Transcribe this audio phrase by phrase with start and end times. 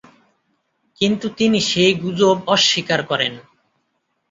[1.01, 3.33] কিন্তু তিনি সেই গুজব অস্বীকার করেন।